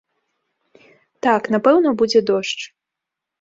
Так, 1.27 1.49
напэўна, 1.57 1.93
будзе 2.01 2.19
дождж. 2.31 2.61